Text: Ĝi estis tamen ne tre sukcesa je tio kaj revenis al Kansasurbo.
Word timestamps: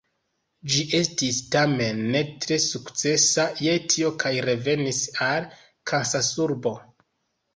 Ĝi 0.75 0.83
estis 0.99 1.35
tamen 1.55 1.99
ne 2.15 2.21
tre 2.45 2.55
sukcesa 2.63 3.45
je 3.65 3.75
tio 3.93 4.11
kaj 4.23 4.33
revenis 4.49 5.01
al 5.27 5.45
Kansasurbo. 5.91 6.73